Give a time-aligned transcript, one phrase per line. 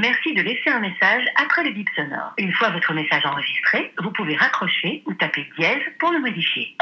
[0.00, 2.32] Merci de laisser un message après le bip sonore.
[2.38, 6.74] Une fois votre message enregistré, vous pouvez raccrocher ou taper dièse pour le modifier.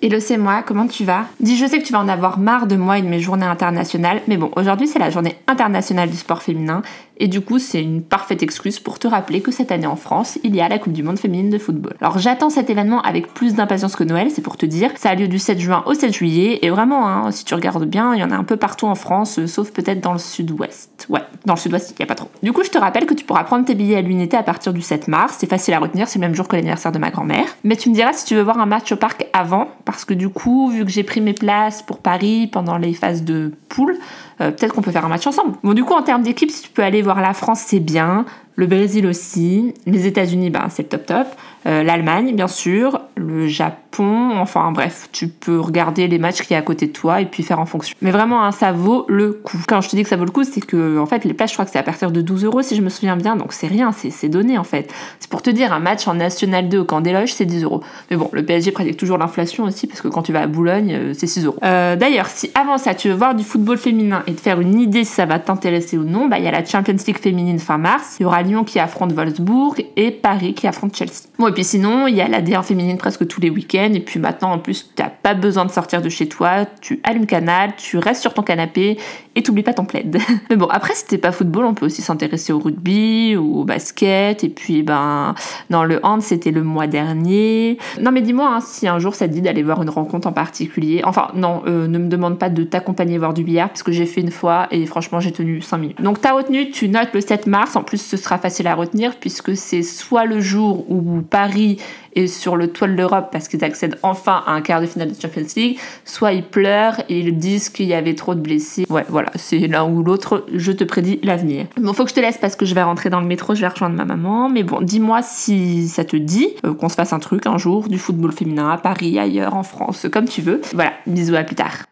[0.00, 1.24] Hello, c'est moi, comment tu vas?
[1.40, 3.46] Dis, je sais que tu vas en avoir marre de moi et de mes journées
[3.46, 6.82] internationales, mais bon, aujourd'hui c'est la journée internationale du sport féminin
[7.20, 10.38] et du coup, c'est une parfaite excuse pour te rappeler que cette année en France,
[10.44, 11.94] il y a la Coupe du Monde féminine de football.
[12.00, 14.90] Alors j'attends cet événement avec plus d'impatience que Noël, c'est pour te dire.
[14.96, 17.84] Ça a lieu du 7 juin au 7 juillet, et vraiment, hein, si tu regardes
[17.84, 20.18] bien, il y en a un peu partout en France, euh, sauf peut-être dans le
[20.18, 21.06] sud-ouest.
[21.08, 22.28] Ouais, dans le sud-ouest, il n'y a pas trop.
[22.42, 24.72] Du coup, je te rappelle que tu pourras prendre tes billets à l'unité à partir
[24.72, 25.36] du 7 mars.
[25.38, 27.46] C'est facile à retenir, c'est le même jour que l'anniversaire de ma grand-mère.
[27.64, 30.12] Mais tu me diras si tu veux voir un match au parc avant, parce que
[30.12, 33.96] du coup, vu que j'ai pris mes places pour Paris pendant les phases de poule,
[34.42, 35.54] euh, peut-être qu'on peut faire un match ensemble.
[35.62, 38.26] Bon, du coup, en termes d'équipe, si tu peux aller voir la France, c'est bien.
[38.58, 39.72] Le Brésil aussi.
[39.86, 41.28] Les États-Unis, ben, c'est le top top.
[41.66, 43.02] Euh, L'Allemagne, bien sûr.
[43.14, 44.32] Le Japon.
[44.36, 47.26] Enfin, bref, tu peux regarder les matchs qui y a à côté de toi et
[47.26, 47.96] puis faire en fonction.
[48.02, 49.58] Mais vraiment, hein, ça vaut le coup.
[49.68, 51.50] Quand je te dis que ça vaut le coup, c'est que, en fait, les places,
[51.50, 53.36] je crois que c'est à partir de 12 euros si je me souviens bien.
[53.36, 54.92] Donc, c'est rien, c'est donné, en fait.
[55.20, 57.62] C'est pour te dire, un match en National 2 au camp des loges, c'est 10
[57.62, 57.84] euros.
[58.10, 60.92] Mais bon, le PSG pratique toujours l'inflation aussi parce que quand tu vas à Boulogne,
[60.94, 61.58] euh, c'est 6 euros.
[61.62, 64.80] Euh, d'ailleurs, si avant ça, tu veux voir du football féminin et te faire une
[64.80, 67.60] idée si ça va t'intéresser ou non, bah, il y a la Champions League féminine
[67.60, 68.16] fin mars.
[68.18, 71.28] Il y aura Qui affronte Wolfsburg et Paris qui affronte Chelsea.
[71.38, 73.92] Bon, et puis sinon, il y a la D1 féminine presque tous les week-ends.
[73.94, 76.66] Et puis maintenant, en plus, tu n'as pas besoin de sortir de chez toi.
[76.80, 78.98] Tu allumes Canal, tu restes sur ton canapé
[79.36, 80.18] et t'oublies pas ton plaid.
[80.50, 83.64] Mais bon, après, si t'es pas football, on peut aussi s'intéresser au rugby ou au
[83.64, 84.42] basket.
[84.42, 85.34] Et puis, ben,
[85.70, 87.78] dans le hand, c'était le mois dernier.
[88.00, 90.32] Non, mais dis-moi hein, si un jour ça te dit d'aller voir une rencontre en
[90.32, 91.02] particulier.
[91.04, 94.06] Enfin, non, euh, ne me demande pas de t'accompagner voir du billard, parce que j'ai
[94.06, 96.02] fait une fois et franchement, j'ai tenu 5 minutes.
[96.02, 97.76] Donc, t'as retenu, tu notes le 7 mars.
[97.76, 101.78] En plus, ce sera facile à retenir puisque c'est soit le jour où Paris
[102.14, 105.12] est sur le toit de l'Europe parce qu'ils accèdent enfin à un quart de finale
[105.12, 108.86] de Champions League, soit ils pleurent et ils disent qu'il y avait trop de blessés.
[108.88, 111.66] Ouais, voilà, c'est l'un ou l'autre, je te prédis l'avenir.
[111.76, 113.60] Bon, faut que je te laisse parce que je vais rentrer dans le métro, je
[113.60, 117.12] vais rejoindre ma maman, mais bon, dis-moi si ça te dit euh, qu'on se fasse
[117.12, 120.60] un truc un jour, du football féminin à Paris, ailleurs, en France, comme tu veux.
[120.74, 121.84] Voilà, bisous, à plus tard.